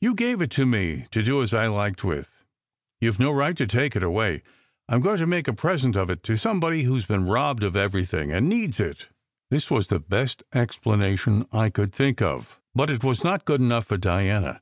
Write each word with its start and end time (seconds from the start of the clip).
"You 0.00 0.14
gave 0.16 0.40
it 0.40 0.50
to 0.58 0.66
me 0.66 1.06
to 1.12 1.22
do 1.22 1.40
as 1.40 1.54
I 1.54 1.68
liked 1.68 2.02
with. 2.02 2.44
You 3.00 3.12
ve 3.12 3.22
no 3.22 3.30
right 3.30 3.56
to 3.56 3.68
take 3.68 3.94
it 3.94 4.02
away. 4.02 4.42
I 4.88 4.96
m 4.96 5.00
going 5.00 5.18
to 5.18 5.28
make 5.28 5.46
a 5.46 5.52
present 5.52 5.94
of 5.94 6.10
it 6.10 6.24
to 6.24 6.36
somebody 6.36 6.82
who 6.82 6.96
s 6.96 7.04
been 7.04 7.26
robbed 7.28 7.62
of 7.62 7.76
everything, 7.76 8.32
and 8.32 8.48
needs 8.48 8.80
it." 8.80 9.06
This 9.52 9.70
was 9.70 9.86
the 9.86 10.00
best 10.00 10.42
explanation 10.52 11.46
I 11.52 11.70
could 11.70 11.92
think 11.92 12.20
of. 12.20 12.58
But 12.74 12.90
it 12.90 13.04
was 13.04 13.22
not 13.22 13.44
good 13.44 13.60
enough 13.60 13.86
for 13.86 13.96
Diana. 13.96 14.60